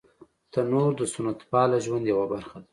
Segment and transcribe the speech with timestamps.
[0.51, 2.67] تنور د سنت پاله ژوند یوه برخه ده